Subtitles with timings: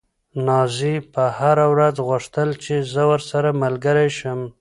[0.45, 4.39] نازيې به هره ورځ غوښتل چې زه ورسره ملګرې شم.